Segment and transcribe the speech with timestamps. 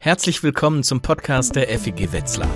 [0.00, 2.48] Herzlich willkommen zum Podcast der FEG Wetzlar.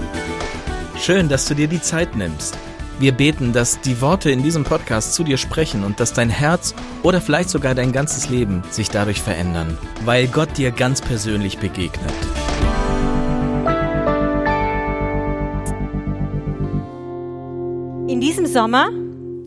[0.96, 2.56] Schön, dass du dir die Zeit nimmst.
[3.00, 6.72] Wir beten, dass die Worte in diesem Podcast zu dir sprechen und dass dein Herz
[7.02, 12.14] oder vielleicht sogar dein ganzes Leben sich dadurch verändern, weil Gott dir ganz persönlich begegnet.
[18.08, 18.90] In diesem Sommer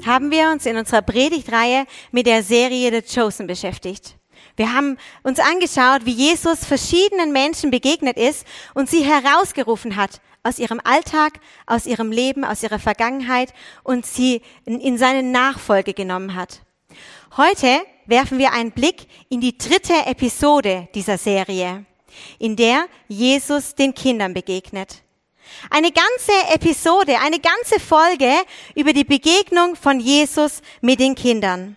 [0.06, 4.15] haben wir uns in unserer Predigtreihe mit der Serie The Chosen beschäftigt.
[4.56, 10.60] Wir haben uns angeschaut, wie Jesus verschiedenen Menschen begegnet ist und sie herausgerufen hat aus
[10.60, 16.62] ihrem Alltag, aus ihrem Leben, aus ihrer Vergangenheit und sie in seine Nachfolge genommen hat.
[17.36, 21.86] Heute werfen wir einen Blick in die dritte Episode dieser Serie,
[22.40, 25.02] in der Jesus den Kindern begegnet.
[25.70, 28.32] Eine ganze Episode, eine ganze Folge
[28.76, 31.76] über die Begegnung von Jesus mit den Kindern.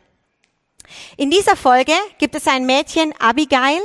[1.16, 3.80] In dieser Folge gibt es ein Mädchen, Abigail,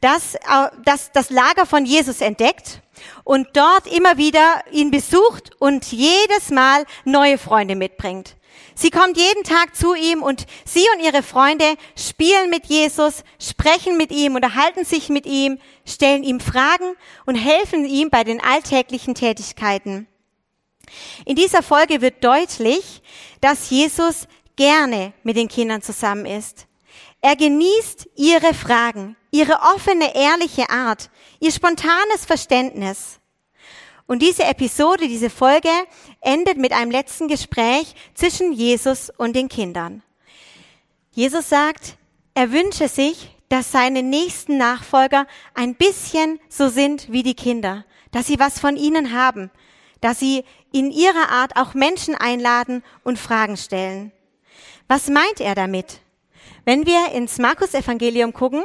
[0.00, 0.36] das,
[0.84, 2.80] das das Lager von Jesus entdeckt
[3.24, 8.36] und dort immer wieder ihn besucht und jedes Mal neue Freunde mitbringt.
[8.74, 13.96] Sie kommt jeden Tag zu ihm und sie und ihre Freunde spielen mit Jesus, sprechen
[13.96, 16.94] mit ihm, unterhalten sich mit ihm, stellen ihm Fragen
[17.24, 20.06] und helfen ihm bei den alltäglichen Tätigkeiten.
[21.24, 23.02] In dieser Folge wird deutlich,
[23.40, 26.66] dass Jesus gerne mit den Kindern zusammen ist.
[27.20, 33.20] Er genießt ihre Fragen, ihre offene, ehrliche Art, ihr spontanes Verständnis.
[34.06, 35.70] Und diese Episode, diese Folge
[36.20, 40.02] endet mit einem letzten Gespräch zwischen Jesus und den Kindern.
[41.10, 41.96] Jesus sagt,
[42.34, 48.26] er wünsche sich, dass seine nächsten Nachfolger ein bisschen so sind wie die Kinder, dass
[48.26, 49.50] sie was von ihnen haben,
[50.00, 54.12] dass sie in ihrer Art auch Menschen einladen und Fragen stellen.
[54.88, 56.00] Was meint er damit?
[56.64, 58.64] Wenn wir ins Markus-Evangelium gucken,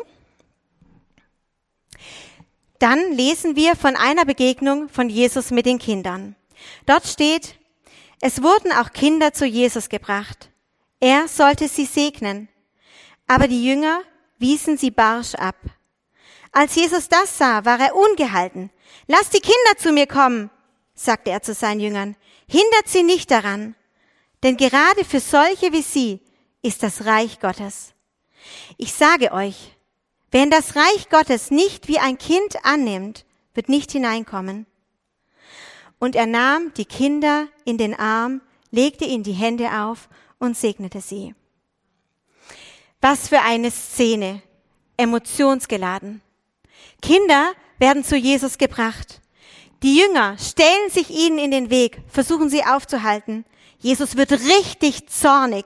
[2.80, 6.36] dann lesen wir von einer Begegnung von Jesus mit den Kindern.
[6.86, 7.56] Dort steht,
[8.22, 10.50] es wurden auch Kinder zu Jesus gebracht.
[11.00, 12.50] Er sollte sie segnen.
[13.28, 14.02] Aber die Jünger
[14.38, 15.56] wiesen sie barsch ab.
[16.52, 18.70] Als Jesus das sah, war er ungehalten.
[19.08, 20.50] Lasst die Kinder zu mir kommen,
[20.94, 22.16] sagte er zu seinen Jüngern.
[22.48, 23.76] Hindert sie nicht daran,
[24.44, 26.20] denn gerade für solche wie sie
[26.62, 27.94] ist das Reich Gottes.
[28.78, 29.76] Ich sage euch,
[30.32, 34.66] wer das Reich Gottes nicht wie ein Kind annimmt, wird nicht hineinkommen.
[36.00, 38.42] Und er nahm die Kinder in den Arm,
[38.72, 40.10] legte ihnen die Hände auf
[40.40, 41.36] und segnete sie.
[43.02, 44.42] Was für eine Szene,
[44.98, 46.22] emotionsgeladen.
[47.02, 49.22] Kinder werden zu Jesus gebracht.
[49.84, 53.46] Die Jünger stellen sich ihnen in den Weg, versuchen sie aufzuhalten.
[53.82, 55.66] Jesus wird richtig zornig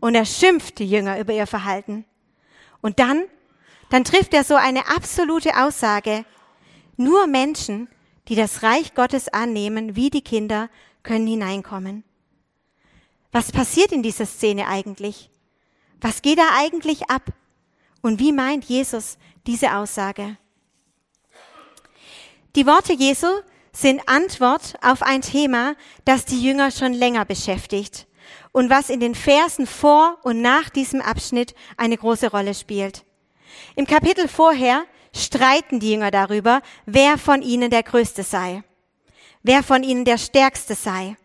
[0.00, 2.06] und er schimpft die Jünger über ihr Verhalten.
[2.80, 3.24] Und dann,
[3.90, 6.24] dann trifft er so eine absolute Aussage.
[6.96, 7.88] Nur Menschen,
[8.28, 10.70] die das Reich Gottes annehmen, wie die Kinder,
[11.02, 12.02] können hineinkommen.
[13.30, 15.30] Was passiert in dieser Szene eigentlich?
[16.00, 17.22] Was geht da eigentlich ab?
[18.00, 20.38] Und wie meint Jesus diese Aussage?
[22.56, 23.26] Die Worte Jesu
[23.80, 28.08] sind Antwort auf ein Thema, das die Jünger schon länger beschäftigt
[28.50, 33.04] und was in den Versen vor und nach diesem Abschnitt eine große Rolle spielt.
[33.76, 34.84] Im Kapitel vorher
[35.14, 38.64] streiten die Jünger darüber, wer von ihnen der Größte sei,
[39.44, 41.16] wer von ihnen der Stärkste sei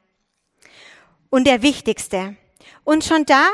[1.32, 2.36] und der Wichtigste.
[2.84, 3.48] Und schon da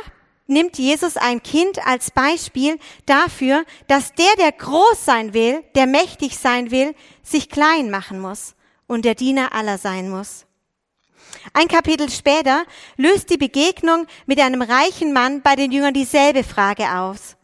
[0.45, 6.37] nimmt Jesus ein Kind als Beispiel dafür, dass der, der groß sein will, der mächtig
[6.37, 8.55] sein will, sich klein machen muss
[8.89, 10.45] und der Diener aller sein muss.
[11.53, 12.63] Ein Kapitel später
[12.97, 17.37] löst die Begegnung mit einem reichen Mann bei den Jüngern dieselbe Frage aus.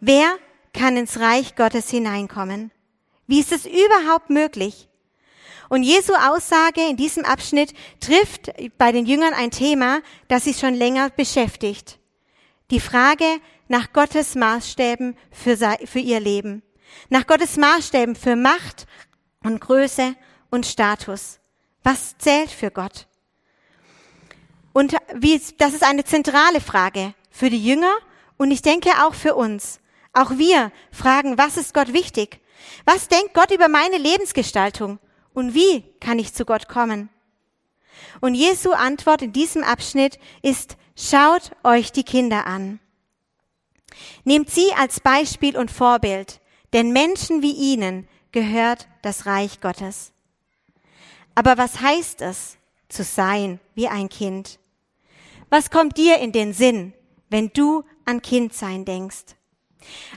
[0.00, 0.36] Wer
[0.72, 2.70] kann ins Reich Gottes hineinkommen?
[3.26, 4.88] Wie ist es überhaupt möglich?
[5.68, 10.74] Und Jesu Aussage in diesem Abschnitt trifft bei den Jüngern ein Thema, das sie schon
[10.74, 11.98] länger beschäftigt.
[12.70, 13.26] Die Frage
[13.66, 15.56] nach Gottes Maßstäben für,
[15.86, 16.62] für ihr Leben.
[17.08, 18.86] Nach Gottes Maßstäben für Macht
[19.42, 20.14] und Größe
[20.50, 21.40] und Status.
[21.82, 23.06] Was zählt für Gott?
[24.72, 27.94] Und wie, das ist eine zentrale Frage für die Jünger
[28.36, 29.80] und ich denke auch für uns.
[30.12, 32.40] Auch wir fragen, was ist Gott wichtig?
[32.84, 34.98] Was denkt Gott über meine Lebensgestaltung?
[35.32, 37.08] Und wie kann ich zu Gott kommen?
[38.20, 42.80] Und Jesu Antwort in diesem Abschnitt ist, schaut euch die Kinder an.
[44.24, 46.40] Nehmt sie als Beispiel und Vorbild,
[46.72, 50.13] denn Menschen wie ihnen gehört das Reich Gottes.
[51.34, 52.56] Aber was heißt es,
[52.88, 54.58] zu sein wie ein Kind?
[55.50, 56.92] Was kommt dir in den Sinn,
[57.28, 59.36] wenn du an Kindsein denkst?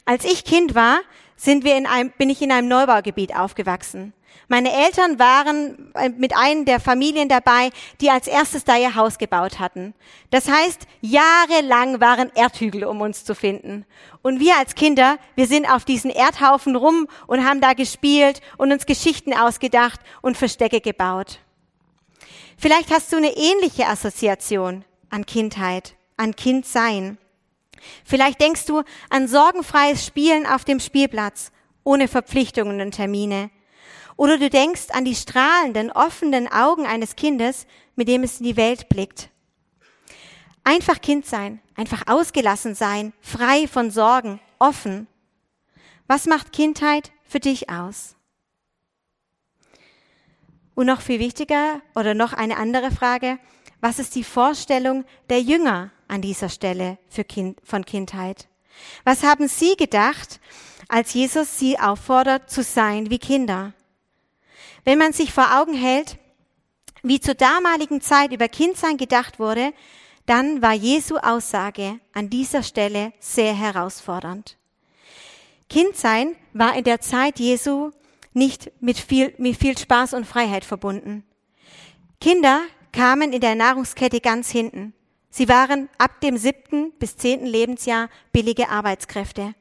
[0.05, 0.99] Als ich Kind war,
[1.35, 4.13] sind wir in einem, bin ich in einem Neubaugebiet aufgewachsen.
[4.47, 7.69] Meine Eltern waren äh, mit einem der Familien dabei,
[7.99, 9.93] die als erstes da ihr Haus gebaut hatten.
[10.29, 13.85] Das heißt, jahrelang waren Erdhügel, um uns zu finden.
[14.21, 18.71] Und wir als Kinder, wir sind auf diesen Erdhaufen rum und haben da gespielt und
[18.71, 21.39] uns Geschichten ausgedacht und Verstecke gebaut.
[22.57, 27.17] Vielleicht hast du eine ähnliche Assoziation an Kindheit, an Kindsein.
[28.03, 31.51] Vielleicht denkst du an sorgenfreies Spielen auf dem Spielplatz,
[31.83, 33.49] ohne Verpflichtungen und Termine.
[34.17, 38.57] Oder du denkst an die strahlenden, offenen Augen eines Kindes, mit dem es in die
[38.57, 39.29] Welt blickt.
[40.63, 45.07] Einfach Kind sein, einfach ausgelassen sein, frei von Sorgen, offen.
[46.07, 48.15] Was macht Kindheit für dich aus?
[50.75, 53.39] Und noch viel wichtiger oder noch eine andere Frage,
[53.81, 58.47] was ist die Vorstellung der Jünger an dieser Stelle für kind, von Kindheit?
[59.03, 60.39] Was haben sie gedacht,
[60.87, 63.73] als Jesus sie auffordert zu sein wie Kinder?
[64.87, 66.17] Wenn man sich vor Augen hält,
[67.03, 69.73] wie zur damaligen Zeit über Kindsein gedacht wurde,
[70.25, 74.55] dann war Jesu Aussage an dieser Stelle sehr herausfordernd.
[75.69, 77.91] Kindsein war in der Zeit Jesu
[78.31, 81.25] nicht mit viel, mit viel Spaß und Freiheit verbunden.
[82.21, 82.61] Kinder
[82.93, 84.93] kamen in der Nahrungskette ganz hinten.
[85.29, 89.53] Sie waren ab dem siebten bis zehnten Lebensjahr billige Arbeitskräfte.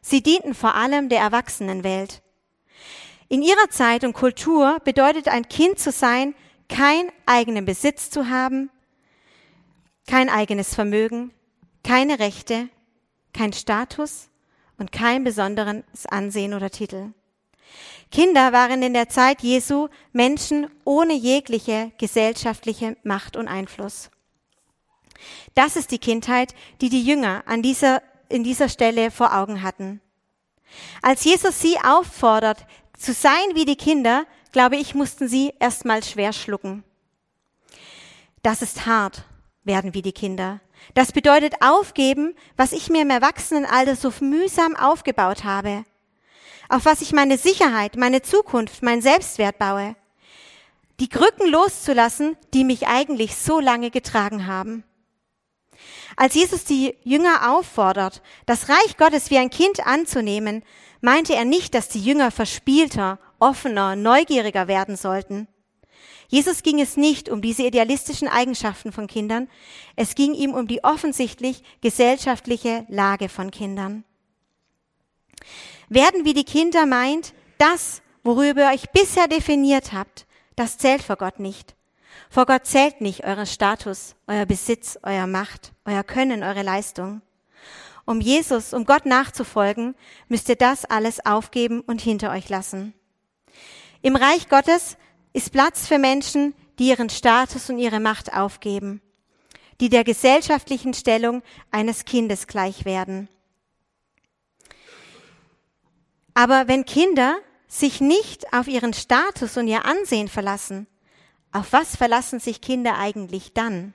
[0.00, 2.23] Sie dienten vor allem der Erwachsenenwelt.
[3.28, 6.34] In ihrer Zeit und Kultur bedeutet ein Kind zu sein,
[6.68, 8.70] kein eigenen Besitz zu haben,
[10.06, 11.32] kein eigenes Vermögen,
[11.82, 12.68] keine Rechte,
[13.32, 14.28] kein Status
[14.78, 17.12] und kein besonderes Ansehen oder Titel.
[18.10, 24.10] Kinder waren in der Zeit Jesu Menschen ohne jegliche gesellschaftliche Macht und Einfluss.
[25.54, 30.00] Das ist die Kindheit, die die Jünger an dieser, in dieser Stelle vor Augen hatten.
[31.02, 36.32] Als Jesus sie auffordert, zu sein wie die Kinder, glaube ich, mussten sie erstmal schwer
[36.32, 36.84] schlucken.
[38.42, 39.24] Das ist hart,
[39.64, 40.60] werden wie die Kinder.
[40.92, 45.84] Das bedeutet aufgeben, was ich mir im Erwachsenenalter so mühsam aufgebaut habe.
[46.68, 49.96] Auf was ich meine Sicherheit, meine Zukunft, mein Selbstwert baue.
[51.00, 54.84] Die Krücken loszulassen, die mich eigentlich so lange getragen haben.
[56.16, 60.62] Als Jesus die Jünger auffordert, das Reich Gottes wie ein Kind anzunehmen,
[61.00, 65.48] meinte er nicht, dass die Jünger verspielter, offener, neugieriger werden sollten.
[66.28, 69.48] Jesus ging es nicht um diese idealistischen Eigenschaften von Kindern,
[69.96, 74.04] es ging ihm um die offensichtlich gesellschaftliche Lage von Kindern.
[75.88, 80.26] Werden wie die Kinder meint, das, worüber ihr euch bisher definiert habt,
[80.56, 81.74] das zählt vor Gott nicht.
[82.34, 87.22] Vor Gott zählt nicht euer Status, euer Besitz, euer Macht, euer Können, eure Leistung.
[88.06, 89.94] Um Jesus, um Gott nachzufolgen,
[90.26, 92.92] müsst ihr das alles aufgeben und hinter euch lassen.
[94.02, 94.96] Im Reich Gottes
[95.32, 99.00] ist Platz für Menschen, die ihren Status und ihre Macht aufgeben,
[99.80, 101.40] die der gesellschaftlichen Stellung
[101.70, 103.28] eines Kindes gleich werden.
[106.34, 107.36] Aber wenn Kinder
[107.68, 110.88] sich nicht auf ihren Status und ihr Ansehen verlassen,
[111.54, 113.94] auf was verlassen sich Kinder eigentlich dann?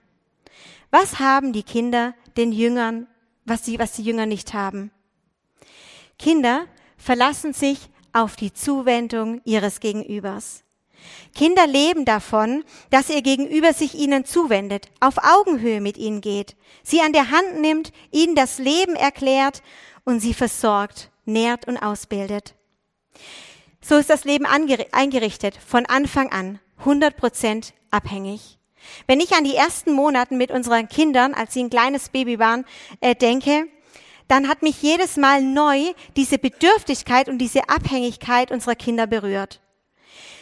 [0.90, 3.06] Was haben die Kinder den Jüngern
[3.50, 4.92] was die, was die Jünger nicht haben.
[6.18, 6.66] Kinder
[6.98, 10.64] verlassen sich auf die Zuwendung ihres Gegenübers.
[11.34, 17.02] Kinder leben davon, dass ihr Gegenüber sich ihnen zuwendet, auf Augenhöhe mit ihnen geht, sie
[17.02, 19.64] an der Hand nimmt, ihnen das Leben erklärt
[20.04, 22.54] und sie versorgt, nährt und ausbildet.
[23.82, 28.58] So ist das Leben eingerichtet, von Anfang an, 100 Prozent abhängig.
[29.08, 32.66] Wenn ich an die ersten Monaten mit unseren Kindern, als sie ein kleines Baby waren,
[33.02, 33.68] äh, denke,
[34.28, 39.60] dann hat mich jedes Mal neu diese Bedürftigkeit und diese Abhängigkeit unserer Kinder berührt.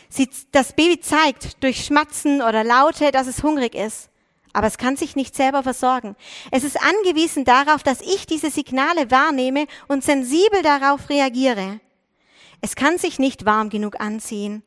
[0.09, 4.09] Sie, das Baby zeigt durch Schmatzen oder Laute, dass es hungrig ist.
[4.53, 6.15] Aber es kann sich nicht selber versorgen.
[6.51, 11.79] Es ist angewiesen darauf, dass ich diese Signale wahrnehme und sensibel darauf reagiere.
[12.61, 14.63] Es kann sich nicht warm genug anziehen.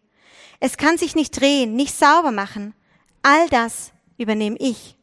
[0.61, 2.75] Es kann sich nicht drehen, nicht sauber machen.
[3.23, 4.97] All das übernehme ich.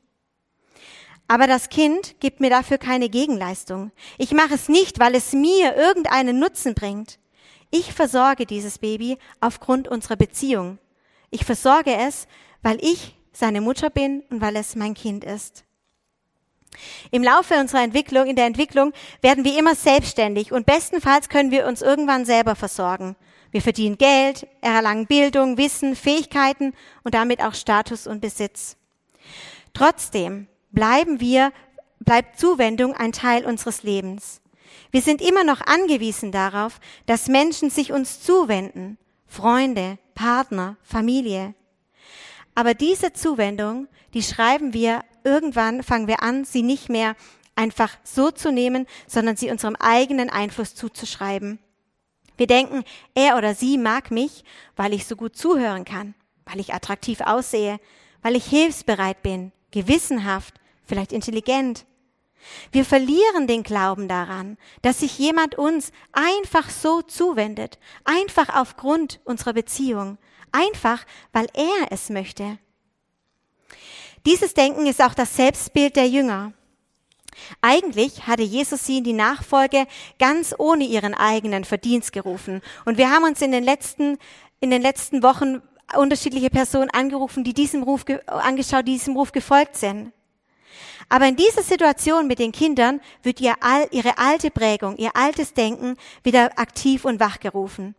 [1.27, 3.91] Aber das Kind gibt mir dafür keine Gegenleistung.
[4.17, 7.19] Ich mache es nicht, weil es mir irgendeinen Nutzen bringt.
[7.69, 10.77] Ich versorge dieses Baby aufgrund unserer Beziehung.
[11.31, 12.27] Ich versorge es,
[12.61, 15.65] weil ich seine Mutter bin und weil es mein Kind ist.
[17.11, 21.65] Im Laufe unserer Entwicklung, in der Entwicklung werden wir immer selbstständig und bestenfalls können wir
[21.65, 23.15] uns irgendwann selber versorgen.
[23.51, 26.73] Wir verdienen Geld, erlangen Bildung, Wissen, Fähigkeiten
[27.03, 28.77] und damit auch Status und Besitz.
[29.73, 31.51] Trotzdem bleiben wir,
[31.99, 34.41] bleibt Zuwendung ein Teil unseres Lebens.
[34.91, 38.97] Wir sind immer noch angewiesen darauf, dass Menschen sich uns zuwenden.
[39.27, 41.53] Freunde, Partner, Familie.
[42.55, 47.15] Aber diese Zuwendung, die schreiben wir irgendwann, fangen wir an, sie nicht mehr
[47.55, 51.59] einfach so zu nehmen, sondern sie unserem eigenen Einfluss zuzuschreiben.
[52.37, 52.83] Wir denken,
[53.15, 54.43] er oder sie mag mich,
[54.75, 56.13] weil ich so gut zuhören kann,
[56.45, 57.79] weil ich attraktiv aussehe,
[58.21, 61.85] weil ich hilfsbereit bin, gewissenhaft, vielleicht intelligent.
[62.71, 69.53] Wir verlieren den Glauben daran, dass sich jemand uns einfach so zuwendet, einfach aufgrund unserer
[69.53, 70.17] Beziehung,
[70.51, 72.59] einfach weil er es möchte.
[74.25, 76.53] Dieses Denken ist auch das Selbstbild der Jünger.
[77.61, 79.85] Eigentlich hatte Jesus sie in die Nachfolge
[80.19, 82.61] ganz ohne ihren eigenen Verdienst gerufen.
[82.85, 84.17] Und wir haben uns in den letzten,
[84.59, 85.61] in den letzten Wochen
[85.95, 90.11] unterschiedliche Personen angerufen, die diesem Ruf angeschaut, die diesem Ruf gefolgt sind.
[91.09, 95.53] Aber in dieser Situation mit den Kindern wird ihr all, ihre alte Prägung, ihr altes
[95.53, 97.95] Denken wieder aktiv und wachgerufen.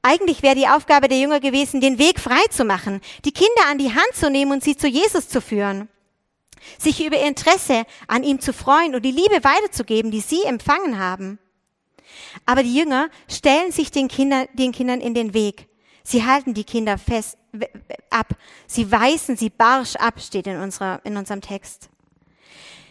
[0.00, 3.78] Eigentlich wäre die Aufgabe der Jünger gewesen, den Weg frei zu machen, die Kinder an
[3.78, 5.88] die Hand zu nehmen und sie zu Jesus zu führen,
[6.78, 10.98] sich über ihr Interesse an ihm zu freuen und die Liebe weiterzugeben, die sie empfangen
[10.98, 11.38] haben.
[12.46, 15.68] Aber die Jünger stellen sich den, Kinder, den Kindern in den Weg.
[16.02, 17.36] Sie halten die Kinder fest
[18.10, 18.34] ab.
[18.66, 21.90] Sie weisen sie barsch ab, steht in, unserer, in unserem Text.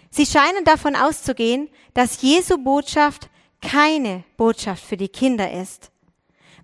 [0.10, 3.30] Sie scheinen davon auszugehen, dass Jesu Botschaft
[3.62, 5.92] keine Botschaft für die Kinder ist.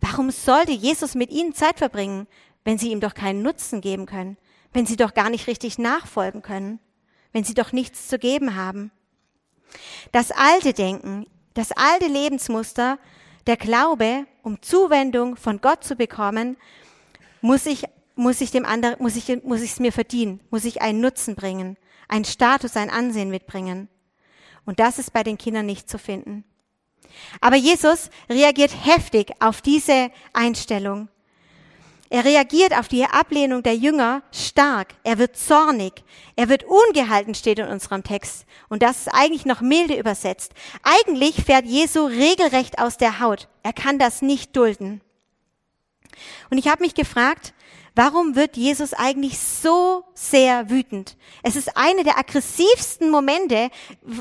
[0.02, 2.28] Warum sollte Jesus mit ihnen Zeit verbringen,
[2.64, 4.38] wenn sie ihm doch keinen Nutzen geben können,
[4.74, 6.80] wenn sie doch gar nicht richtig nachfolgen können,
[7.34, 8.92] wenn sie doch nichts zu geben haben?
[10.12, 12.98] Das alte Denken, das alte Lebensmuster,
[13.48, 16.58] der Glaube, um Zuwendung von Gott zu bekommen,
[17.42, 17.84] muss ich,
[18.16, 21.36] muss ich dem anderen, muss ich, muss ich es mir verdienen, muss ich einen Nutzen
[21.36, 23.90] bringen, einen Status, ein Ansehen mitbringen.
[24.66, 26.46] Und das ist bei den Kindern nicht zu finden.
[27.42, 31.10] Aber Jesus reagiert heftig auf diese Einstellung.
[32.13, 34.93] Er reagiert auf die Ablehnung der Jünger stark.
[35.03, 36.03] Er wird zornig.
[36.36, 38.46] Er wird ungehalten, steht in unserem Text.
[38.70, 40.51] Und das ist eigentlich noch milde übersetzt.
[40.84, 43.48] Eigentlich fährt Jesu regelrecht aus der Haut.
[43.63, 45.01] Er kann das nicht dulden.
[46.51, 47.55] Und ich habe mich gefragt,
[47.96, 51.17] warum wird Jesus eigentlich so sehr wütend?
[51.41, 53.72] Es ist eine der aggressivsten Momente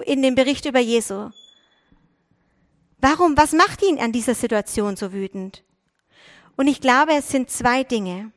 [0.06, 1.28] in dem Bericht über Jesu.
[3.02, 5.62] Warum, was macht ihn an dieser Situation so wütend?
[6.56, 8.32] Und ich glaube, es sind zwei Dinge.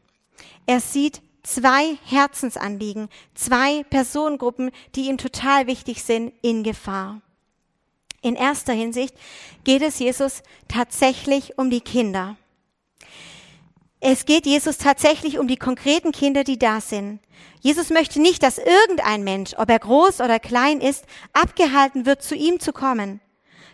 [0.66, 7.22] Er sieht zwei Herzensanliegen, zwei Personengruppen, die ihm total wichtig sind, in Gefahr.
[8.22, 9.16] In erster Hinsicht
[9.64, 12.38] geht es Jesus tatsächlich um die Kinder.
[14.00, 17.20] Es geht Jesus tatsächlich um die konkreten Kinder, die da sind.
[17.62, 22.36] Jesus möchte nicht, dass irgendein Mensch, ob er groß oder klein ist, abgehalten wird, zu
[22.36, 23.22] ihm zu kommen.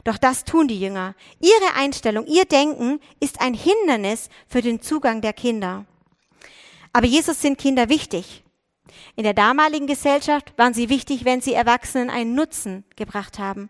[0.03, 1.15] Doch das tun die Jünger.
[1.39, 5.86] Ihre Einstellung, ihr Denken ist ein Hindernis für den Zugang der Kinder.
[6.93, 8.43] Aber Jesus sind Kinder wichtig.
[9.15, 13.70] In der damaligen Gesellschaft waren sie wichtig, wenn sie Erwachsenen einen Nutzen gebracht haben.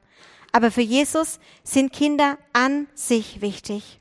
[0.51, 3.99] Aber für Jesus sind Kinder an sich wichtig.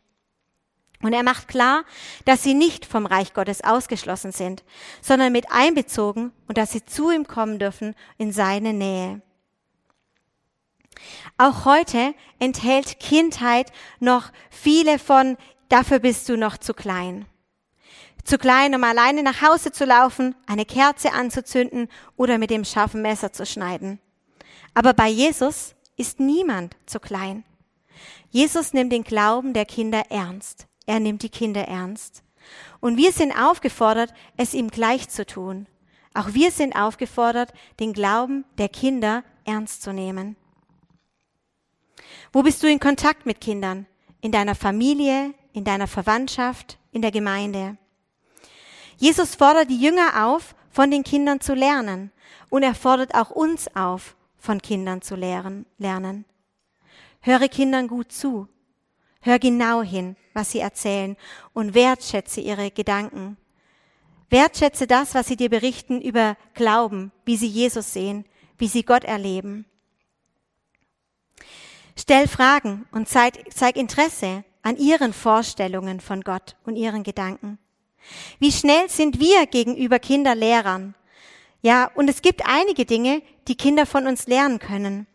[1.02, 1.84] Und er macht klar,
[2.26, 4.64] dass sie nicht vom Reich Gottes ausgeschlossen sind,
[5.00, 9.22] sondern mit einbezogen und dass sie zu ihm kommen dürfen in seine Nähe.
[11.38, 15.36] Auch heute enthält Kindheit noch viele von,
[15.68, 17.26] dafür bist du noch zu klein.
[18.24, 23.02] Zu klein, um alleine nach Hause zu laufen, eine Kerze anzuzünden oder mit dem scharfen
[23.02, 23.98] Messer zu schneiden.
[24.74, 27.44] Aber bei Jesus ist niemand zu klein.
[28.30, 30.66] Jesus nimmt den Glauben der Kinder ernst.
[30.86, 32.22] Er nimmt die Kinder ernst.
[32.80, 35.66] Und wir sind aufgefordert, es ihm gleich zu tun.
[36.14, 40.36] Auch wir sind aufgefordert, den Glauben der Kinder ernst zu nehmen.
[42.32, 43.86] Wo bist du in Kontakt mit Kindern?
[44.20, 47.76] In deiner Familie, in deiner Verwandtschaft, in der Gemeinde.
[48.96, 52.12] Jesus fordert die Jünger auf, von den Kindern zu lernen.
[52.48, 56.24] Und er fordert auch uns auf, von Kindern zu lernen.
[57.20, 58.48] Höre Kindern gut zu.
[59.20, 61.16] Hör genau hin, was sie erzählen
[61.52, 63.36] und wertschätze ihre Gedanken.
[64.30, 68.24] Wertschätze das, was sie dir berichten über Glauben, wie sie Jesus sehen,
[68.56, 69.66] wie sie Gott erleben.
[72.10, 77.56] Stell Fragen und zeig, zeig Interesse an ihren Vorstellungen von Gott und ihren Gedanken.
[78.40, 80.96] Wie schnell sind wir gegenüber Kinderlehrern?
[81.62, 85.06] Ja, und es gibt einige Dinge, die Kinder von uns lernen können.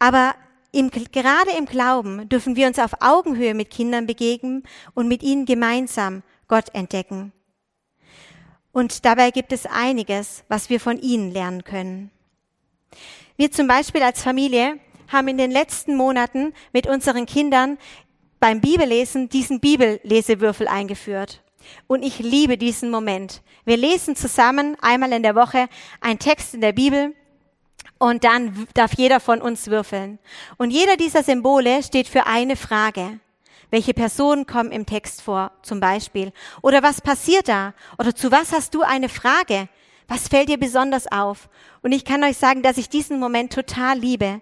[0.00, 0.34] Aber
[0.72, 5.46] im, gerade im Glauben dürfen wir uns auf Augenhöhe mit Kindern begegnen und mit ihnen
[5.46, 7.32] gemeinsam Gott entdecken.
[8.72, 12.10] Und dabei gibt es einiges, was wir von ihnen lernen können.
[13.36, 17.78] Wir zum Beispiel als Familie haben in den letzten Monaten mit unseren Kindern
[18.40, 21.42] beim Bibellesen diesen Bibellesewürfel eingeführt.
[21.86, 23.42] Und ich liebe diesen Moment.
[23.64, 25.68] Wir lesen zusammen einmal in der Woche
[26.00, 27.14] einen Text in der Bibel
[27.98, 30.18] und dann darf jeder von uns würfeln.
[30.58, 33.18] Und jeder dieser Symbole steht für eine Frage.
[33.70, 36.32] Welche Personen kommen im Text vor, zum Beispiel?
[36.62, 37.74] Oder was passiert da?
[37.98, 39.68] Oder zu was hast du eine Frage?
[40.08, 41.48] Was fällt dir besonders auf?
[41.82, 44.40] Und ich kann euch sagen, dass ich diesen Moment total liebe,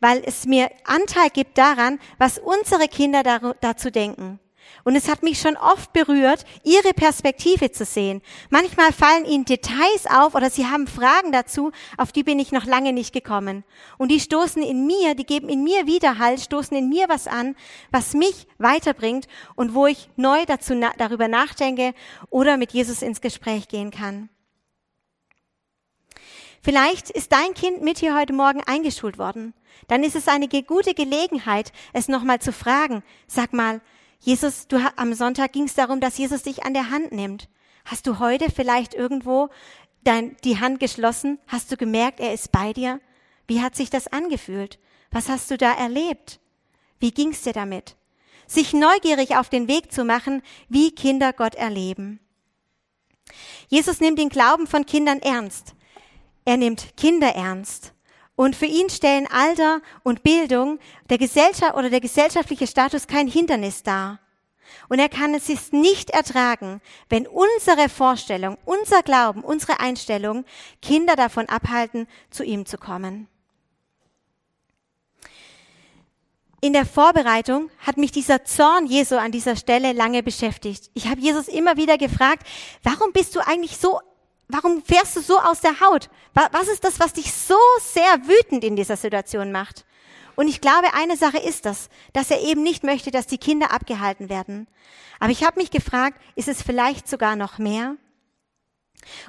[0.00, 3.22] weil es mir Anteil gibt daran, was unsere Kinder
[3.60, 4.40] dazu denken.
[4.82, 8.22] Und es hat mich schon oft berührt, ihre Perspektive zu sehen.
[8.50, 12.66] Manchmal fallen ihnen Details auf oder sie haben Fragen dazu, auf die bin ich noch
[12.66, 13.64] lange nicht gekommen.
[13.98, 17.56] Und die stoßen in mir, die geben in mir Widerhall, stoßen in mir was an,
[17.90, 21.94] was mich weiterbringt und wo ich neu dazu darüber nachdenke
[22.30, 24.28] oder mit Jesus ins Gespräch gehen kann.
[26.64, 29.52] Vielleicht ist dein Kind mit hier heute Morgen eingeschult worden.
[29.86, 33.02] Dann ist es eine gute Gelegenheit, es nochmal zu fragen.
[33.26, 33.82] Sag mal,
[34.18, 37.50] Jesus, du, am Sonntag ging es darum, dass Jesus dich an der Hand nimmt.
[37.84, 39.50] Hast du heute vielleicht irgendwo
[40.04, 41.38] dein, die Hand geschlossen?
[41.48, 42.98] Hast du gemerkt, er ist bei dir?
[43.46, 44.78] Wie hat sich das angefühlt?
[45.10, 46.40] Was hast du da erlebt?
[46.98, 47.94] Wie ging's dir damit?
[48.46, 50.40] Sich neugierig auf den Weg zu machen,
[50.70, 52.20] wie Kinder Gott erleben.
[53.68, 55.74] Jesus nimmt den Glauben von Kindern ernst.
[56.44, 57.92] Er nimmt Kinder ernst.
[58.36, 63.82] Und für ihn stellen Alter und Bildung der Gesellschaft oder der gesellschaftliche Status kein Hindernis
[63.82, 64.18] dar.
[64.88, 70.44] Und er kann es sich nicht ertragen, wenn unsere Vorstellung, unser Glauben, unsere Einstellung
[70.82, 73.28] Kinder davon abhalten, zu ihm zu kommen.
[76.60, 80.90] In der Vorbereitung hat mich dieser Zorn Jesu an dieser Stelle lange beschäftigt.
[80.94, 82.46] Ich habe Jesus immer wieder gefragt,
[82.82, 84.00] warum bist du eigentlich so
[84.48, 86.10] Warum fährst du so aus der Haut?
[86.34, 89.84] Was ist das, was dich so sehr wütend in dieser Situation macht?
[90.36, 93.70] Und ich glaube, eine Sache ist das, dass er eben nicht möchte, dass die Kinder
[93.70, 94.66] abgehalten werden.
[95.20, 97.96] Aber ich habe mich gefragt, ist es vielleicht sogar noch mehr?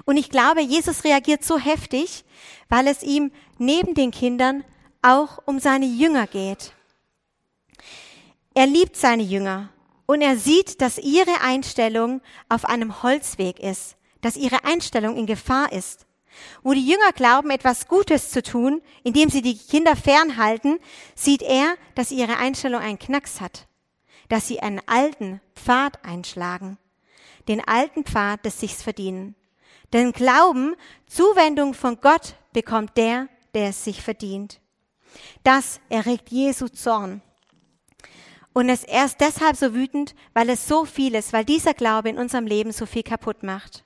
[0.06, 2.25] Und ich glaube, Jesus reagiert so heftig,
[2.69, 4.63] weil es ihm neben den Kindern
[5.01, 6.73] auch um seine Jünger geht.
[8.54, 9.69] Er liebt seine Jünger
[10.06, 15.71] und er sieht, dass ihre Einstellung auf einem Holzweg ist dass ihre Einstellung in Gefahr
[15.71, 16.07] ist.
[16.63, 20.79] Wo die Jünger glauben, etwas Gutes zu tun, indem sie die Kinder fernhalten,
[21.13, 23.67] sieht er, dass ihre Einstellung einen Knacks hat,
[24.27, 26.79] dass sie einen alten Pfad einschlagen,
[27.47, 29.35] den alten Pfad des Sichs verdienen.
[29.93, 34.59] Denn Glauben, Zuwendung von Gott bekommt der, der es sich verdient.
[35.43, 37.21] Das erregt Jesu Zorn.
[38.53, 42.09] Und es er ist deshalb so wütend, weil es so viel ist, weil dieser Glaube
[42.09, 43.85] in unserem Leben so viel kaputt macht.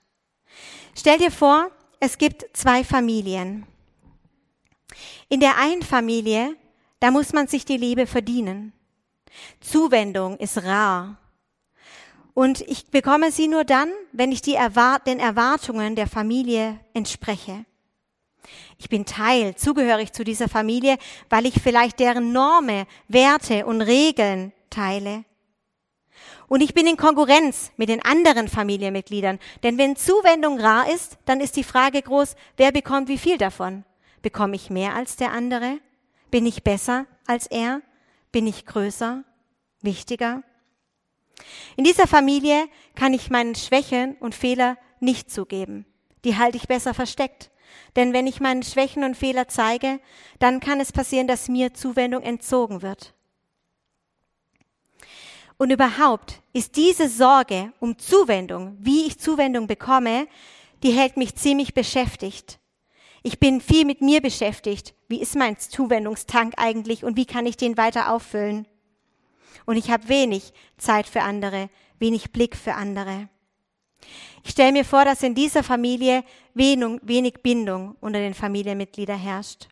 [0.99, 3.65] Stell dir vor, es gibt zwei Familien.
[5.29, 6.57] In der einen Familie,
[6.99, 8.73] da muss man sich die Liebe verdienen.
[9.61, 11.17] Zuwendung ist rar.
[12.33, 17.63] Und ich bekomme sie nur dann, wenn ich Erwart den Erwartungen der Familie entspreche.
[18.77, 20.97] Ich bin Teil, zugehörig zu dieser Familie,
[21.29, 25.23] weil ich vielleicht deren Normen, Werte und Regeln teile.
[26.47, 29.39] Und ich bin in Konkurrenz mit den anderen Familienmitgliedern.
[29.63, 33.85] Denn wenn Zuwendung rar ist, dann ist die Frage groß, wer bekommt wie viel davon?
[34.21, 35.79] Bekomme ich mehr als der andere?
[36.31, 37.81] Bin ich besser als er?
[38.31, 39.23] Bin ich größer?
[39.81, 40.43] Wichtiger?
[41.77, 45.85] In dieser Familie kann ich meinen Schwächen und Fehler nicht zugeben.
[46.25, 47.51] Die halte ich besser versteckt.
[47.95, 49.99] Denn wenn ich meinen Schwächen und Fehler zeige,
[50.39, 53.13] dann kann es passieren, dass mir Zuwendung entzogen wird.
[55.59, 60.25] Und überhaupt ist diese Sorge um Zuwendung, wie ich Zuwendung bekomme,
[60.83, 62.59] die hält mich ziemlich beschäftigt.
[63.23, 64.95] Ich bin viel mit mir beschäftigt.
[65.09, 68.67] Wie ist mein Zuwendungstank eigentlich und wie kann ich den weiter auffüllen?
[69.65, 71.69] Und ich habe wenig Zeit für andere,
[71.99, 73.27] wenig Blick für andere.
[74.45, 79.67] Ich stelle mir vor, dass in dieser Familie wenig Bindung unter den Familienmitgliedern herrscht.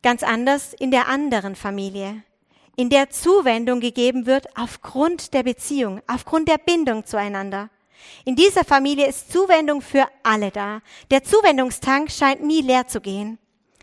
[0.00, 2.22] Ganz anders in der anderen Familie
[2.80, 7.68] in der Zuwendung gegeben wird aufgrund der Beziehung, aufgrund der Bindung zueinander.
[8.24, 10.80] In dieser Familie ist Zuwendung für alle da.
[11.10, 13.38] Der Zuwendungstank scheint nie leer zu gehen.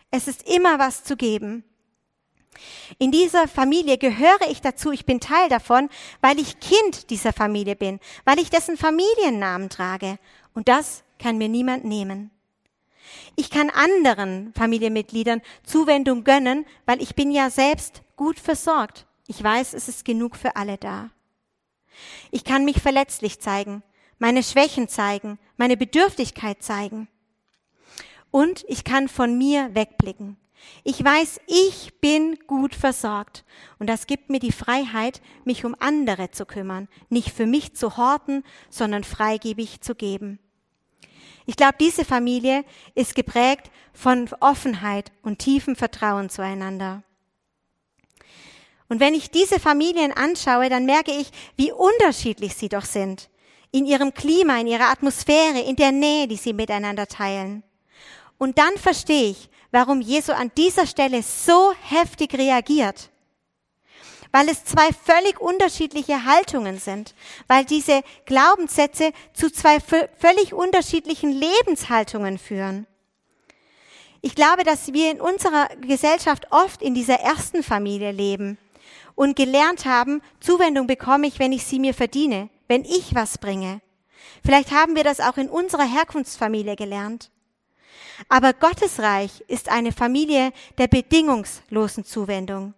[0.10, 1.64] Es ist immer was zu geben.
[2.98, 5.90] In dieser Familie gehöre ich dazu, ich bin Teil davon,
[6.22, 10.18] weil ich Kind dieser Familie bin, weil ich dessen Familiennamen trage.
[10.56, 12.32] Und das kann mir niemand nehmen.
[13.36, 19.06] Ich kann anderen Familienmitgliedern Zuwendung gönnen, weil ich bin ja selbst gut versorgt.
[19.28, 21.10] Ich weiß, es ist genug für alle da.
[22.32, 23.84] Ich kann mich verletzlich zeigen,
[24.20, 27.08] meine Schwächen zeigen, meine Bedürftigkeit zeigen.
[28.30, 30.38] Und ich kann von mir wegblicken.
[30.84, 33.46] Ich weiß, ich bin gut versorgt.
[33.80, 37.98] Und das gibt mir die Freiheit, mich um andere zu kümmern, nicht für mich zu
[37.98, 40.40] horten, sondern freigebig zu geben.
[41.46, 47.04] Ich glaube, diese Familie ist geprägt von Offenheit und tiefem Vertrauen zueinander.
[48.90, 53.30] Und wenn ich diese Familien anschaue, dann merke ich, wie unterschiedlich sie doch sind.
[53.72, 57.64] In ihrem Klima, in ihrer Atmosphäre, in der Nähe, die sie miteinander teilen.
[58.38, 63.10] Und dann verstehe ich, warum Jesu an dieser Stelle so heftig reagiert.
[64.32, 67.14] Weil es zwei völlig unterschiedliche Haltungen sind,
[67.48, 72.88] weil diese Glaubenssätze zu zwei völlig unterschiedlichen Lebenshaltungen führen.
[74.22, 78.58] Ich glaube, dass wir in unserer Gesellschaft oft in dieser ersten Familie leben
[79.16, 83.82] und gelernt haben, Zuwendung bekomme ich, wenn ich sie mir verdiene, wenn ich was bringe.
[84.46, 87.32] Vielleicht haben wir das auch in unserer Herkunftsfamilie gelernt.
[88.30, 92.74] Aber Gottes Reich ist eine Familie der bedingungslosen Zuwendung.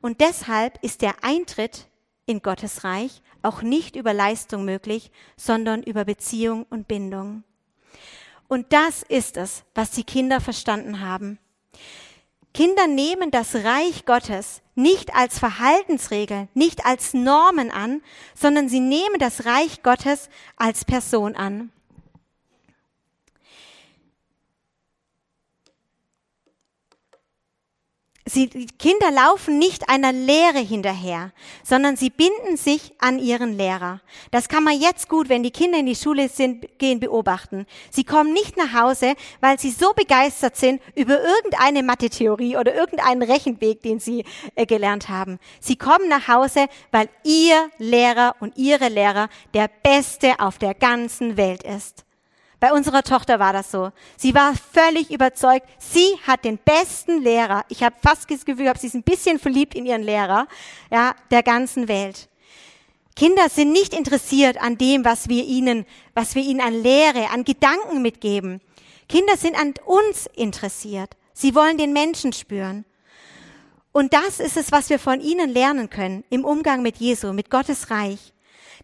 [0.00, 1.88] Und deshalb ist der Eintritt
[2.26, 7.44] in Gottes Reich auch nicht über Leistung möglich, sondern über Beziehung und Bindung.
[8.48, 11.38] Und das ist es, was die Kinder verstanden haben.
[12.54, 18.00] Kinder nehmen das Reich Gottes nicht als Verhaltensregel, nicht als Normen an,
[18.34, 21.70] sondern sie nehmen das Reich Gottes als Person an.
[28.28, 34.00] Sie, die Kinder laufen nicht einer Lehre hinterher, sondern sie binden sich an ihren Lehrer.
[34.30, 37.66] Das kann man jetzt gut, wenn die Kinder in die Schule sind, gehen, beobachten.
[37.90, 43.22] Sie kommen nicht nach Hause, weil sie so begeistert sind über irgendeine Mathe-Theorie oder irgendeinen
[43.22, 45.38] Rechenweg, den sie äh, gelernt haben.
[45.60, 51.36] Sie kommen nach Hause, weil ihr Lehrer und ihre Lehrer der Beste auf der ganzen
[51.36, 52.04] Welt ist.
[52.60, 53.92] Bei unserer Tochter war das so.
[54.16, 57.64] Sie war völlig überzeugt, sie hat den besten Lehrer.
[57.68, 60.48] Ich habe fast das Gefühl, sie ist ein bisschen verliebt in ihren Lehrer,
[60.90, 62.28] ja, der ganzen Welt.
[63.14, 67.44] Kinder sind nicht interessiert an dem, was wir ihnen, was wir ihnen an Lehre, an
[67.44, 68.60] Gedanken mitgeben.
[69.08, 71.16] Kinder sind an uns interessiert.
[71.32, 72.84] Sie wollen den Menschen spüren.
[73.92, 77.50] Und das ist es, was wir von ihnen lernen können im Umgang mit Jesu, mit
[77.50, 78.32] Gottes Reich.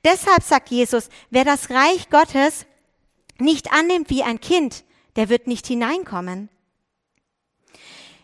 [0.05, 2.67] Deshalb sagt Jesus, wer das Reich Gottes
[3.41, 4.85] nicht annimmt wie ein Kind,
[5.17, 6.49] der wird nicht hineinkommen.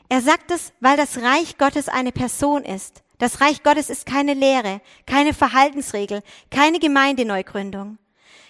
[0.09, 3.05] Er sagt es, weil das Reich Gottes eine Person ist.
[3.18, 7.99] Das Reich Gottes ist keine Lehre, keine Verhaltensregel, keine Gemeindeneugründung.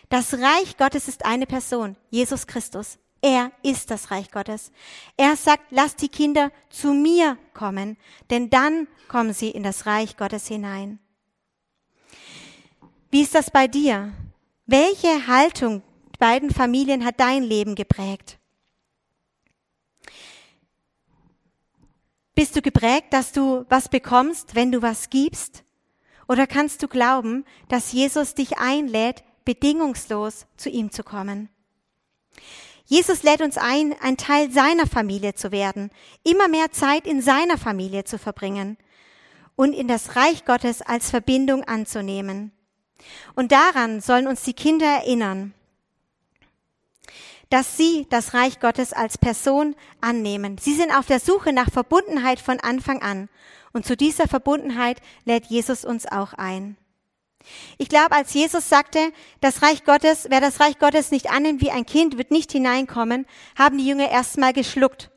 [0.09, 2.99] Das Reich Gottes ist eine Person, Jesus Christus.
[3.23, 4.73] Er ist das Reich Gottes.
[5.16, 7.99] Er sagt, lasst die Kinder zu mir kommen,
[8.31, 10.99] denn dann kommen sie in das Reich Gottes hinein.
[13.11, 14.12] Wie ist das bei dir?
[14.66, 15.83] Welche Haltung
[16.20, 18.38] beiden Familien hat dein Leben geprägt?
[22.37, 25.64] Bist du geprägt, dass du was bekommst, wenn du was gibst?
[26.28, 31.48] Oder kannst du glauben, dass Jesus dich einlädt, bedingungslos zu ihm zu kommen?
[32.85, 35.90] Jesus lädt uns ein, ein Teil seiner Familie zu werden,
[36.22, 38.78] immer mehr Zeit in seiner Familie zu verbringen
[39.56, 42.52] und in das Reich Gottes als Verbindung anzunehmen.
[43.35, 45.54] Und daran sollen uns die Kinder erinnern
[47.50, 50.56] dass sie das Reich Gottes als Person annehmen.
[50.58, 53.28] Sie sind auf der Suche nach Verbundenheit von Anfang an.
[53.72, 56.76] Und zu dieser Verbundenheit lädt Jesus uns auch ein.
[57.78, 61.70] Ich glaube, als Jesus sagte, das Reich Gottes, wer das Reich Gottes nicht annimmt wie
[61.70, 65.10] ein Kind, wird nicht hineinkommen, haben die Jünger erstmal geschluckt,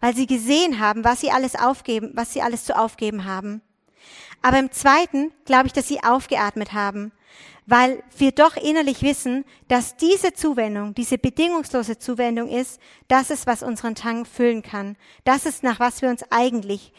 [0.00, 3.62] weil sie gesehen haben, was sie alles aufgeben, was sie alles zu aufgeben haben.
[4.42, 7.12] Aber im zweiten glaube ich, dass sie aufgeatmet haben,
[7.70, 13.62] weil wir doch innerlich wissen, dass diese Zuwendung, diese bedingungslose Zuwendung ist, das ist, was
[13.62, 14.96] unseren Tank füllen kann.
[15.22, 16.92] Das ist, nach was wir uns eigentlich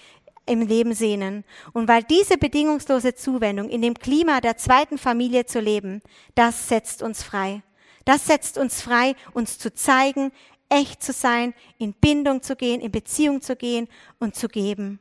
[0.45, 1.43] im Leben sehnen.
[1.73, 6.01] Und weil diese bedingungslose Zuwendung in dem Klima der zweiten Familie zu leben,
[6.36, 7.63] das setzt uns frei.
[8.05, 10.31] Das setzt uns frei, uns zu zeigen,
[10.69, 14.99] echt zu sein, in Bindung zu gehen, in Beziehung zu gehen und zu geben.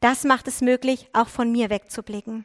[0.00, 2.44] Das macht es möglich, auch von mir wegzublicken.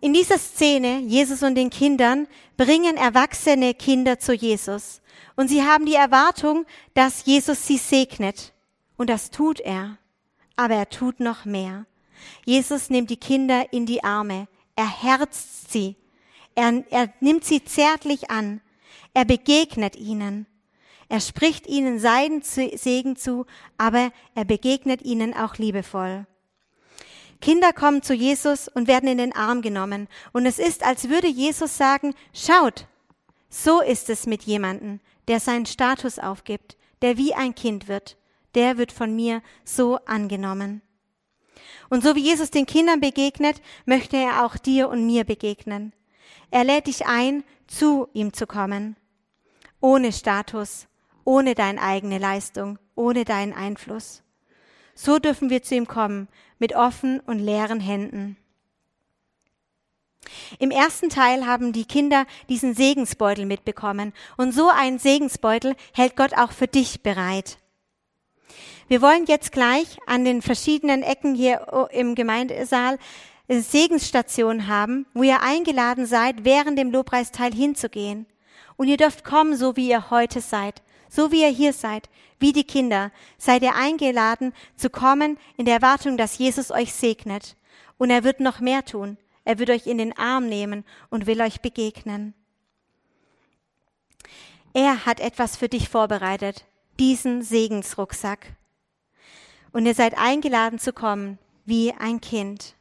[0.00, 5.02] In dieser Szene, Jesus und den Kindern, bringen erwachsene Kinder zu Jesus.
[5.36, 8.52] Und sie haben die Erwartung, dass Jesus sie segnet.
[8.96, 9.98] Und das tut er.
[10.56, 11.86] Aber er tut noch mehr.
[12.44, 14.48] Jesus nimmt die Kinder in die Arme.
[14.74, 15.96] Er herzt sie.
[16.54, 18.60] Er, er nimmt sie zärtlich an.
[19.12, 20.46] Er begegnet ihnen.
[21.08, 23.44] Er spricht ihnen seinen Segen zu,
[23.76, 26.26] aber er begegnet ihnen auch liebevoll.
[27.40, 30.08] Kinder kommen zu Jesus und werden in den Arm genommen.
[30.32, 32.86] Und es ist, als würde Jesus sagen, schaut,
[33.48, 38.16] so ist es mit jemandem, der seinen Status aufgibt, der wie ein Kind wird,
[38.54, 40.82] der wird von mir so angenommen.
[41.88, 45.92] Und so wie Jesus den Kindern begegnet, möchte er auch dir und mir begegnen.
[46.50, 48.96] Er lädt dich ein, zu ihm zu kommen.
[49.80, 50.86] Ohne Status,
[51.24, 54.22] ohne deine eigene Leistung, ohne deinen Einfluss.
[54.94, 58.36] So dürfen wir zu ihm kommen, mit offenen und leeren Händen.
[60.58, 64.12] Im ersten Teil haben die Kinder diesen Segensbeutel mitbekommen.
[64.36, 67.58] Und so einen Segensbeutel hält Gott auch für dich bereit.
[68.88, 72.98] Wir wollen jetzt gleich an den verschiedenen Ecken hier im Gemeindesaal
[73.48, 78.26] Segensstationen haben, wo ihr eingeladen seid, während dem Lobpreisteil hinzugehen.
[78.76, 82.52] Und ihr dürft kommen, so wie ihr heute seid, so wie ihr hier seid, wie
[82.52, 87.56] die Kinder, seid ihr eingeladen zu kommen in der Erwartung, dass Jesus euch segnet.
[87.98, 89.18] Und er wird noch mehr tun.
[89.44, 92.34] Er wird euch in den Arm nehmen und will euch begegnen.
[94.72, 96.64] Er hat etwas für dich vorbereitet,
[96.98, 98.54] diesen Segensrucksack.
[99.72, 102.74] Und ihr seid eingeladen zu kommen wie ein Kind.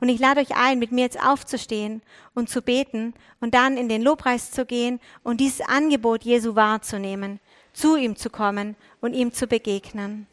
[0.00, 2.02] Und ich lade euch ein, mit mir jetzt aufzustehen
[2.34, 7.40] und zu beten und dann in den Lobpreis zu gehen und dieses Angebot Jesu wahrzunehmen,
[7.72, 10.26] zu ihm zu kommen und ihm zu begegnen.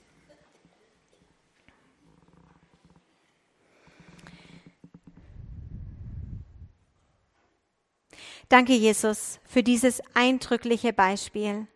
[8.49, 11.67] Danke, Jesus, für dieses eindrückliche Beispiel.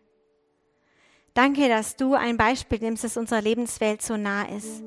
[1.32, 4.82] Danke, dass du ein Beispiel nimmst, das unserer Lebenswelt so nah ist.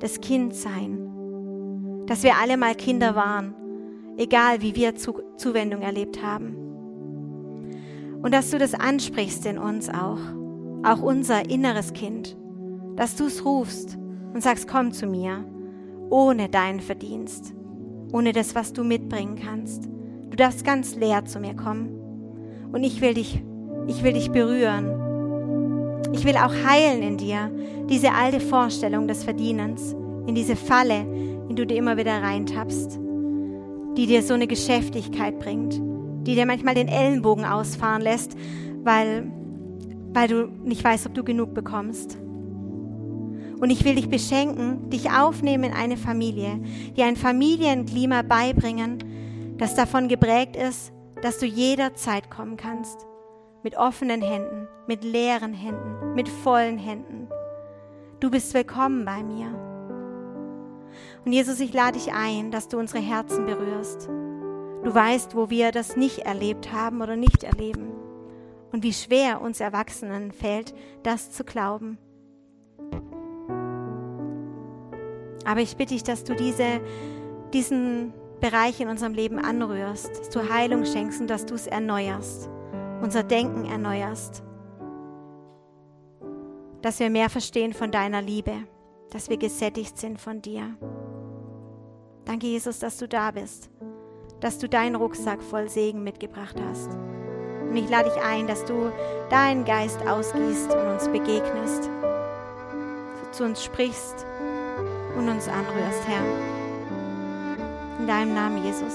[0.00, 1.07] Das Kindsein.
[2.08, 3.54] Dass wir alle mal Kinder waren,
[4.16, 6.56] egal wie wir Zuwendung erlebt haben.
[8.20, 10.18] Und dass du das ansprichst in uns auch.
[10.82, 12.36] Auch unser inneres Kind.
[12.96, 13.96] Dass du es rufst
[14.34, 15.44] und sagst, komm zu mir.
[16.10, 17.54] Ohne deinen Verdienst.
[18.12, 19.88] Ohne das, was du mitbringen kannst
[20.30, 21.88] Du darfst ganz leer zu mir kommen.
[22.72, 23.42] Und ich will dich,
[23.86, 26.02] ich will dich berühren.
[26.12, 27.50] Ich will auch heilen in dir
[27.88, 31.06] diese alte Vorstellung des Verdienens, in diese Falle,
[31.48, 32.98] in die du immer wieder reintappst,
[33.96, 35.80] die dir so eine Geschäftigkeit bringt,
[36.26, 38.36] die dir manchmal den Ellenbogen ausfahren lässt,
[38.82, 39.30] weil,
[40.12, 42.18] weil du nicht weißt, ob du genug bekommst.
[43.60, 46.60] Und ich will dich beschenken, dich aufnehmen in eine Familie,
[46.96, 48.98] dir ein Familienklima beibringen,
[49.58, 53.06] das davon geprägt ist, dass du jederzeit kommen kannst.
[53.64, 57.26] Mit offenen Händen, mit leeren Händen, mit vollen Händen.
[58.20, 59.67] Du bist willkommen bei mir.
[61.28, 64.06] Und Jesus, ich lade dich ein, dass du unsere Herzen berührst.
[64.06, 67.92] Du weißt, wo wir das nicht erlebt haben oder nicht erleben.
[68.72, 71.98] Und wie schwer uns Erwachsenen fällt, das zu glauben.
[75.44, 76.80] Aber ich bitte dich, dass du diese,
[77.52, 82.48] diesen Bereiche in unserem Leben anrührst, dass du Heilung schenkst und dass du es erneuerst,
[83.02, 84.42] unser Denken erneuerst,
[86.80, 88.54] dass wir mehr verstehen von deiner Liebe,
[89.10, 90.74] dass wir gesättigt sind von dir.
[92.28, 93.70] Danke, Jesus, dass du da bist,
[94.40, 96.90] dass du deinen Rucksack voll Segen mitgebracht hast.
[96.92, 98.92] Und ich lade dich ein, dass du
[99.30, 101.88] deinen Geist ausgießt und uns begegnest,
[103.32, 104.26] zu uns sprichst
[105.16, 106.22] und uns anrührst, Herr.
[107.98, 108.94] In deinem Namen, Jesus.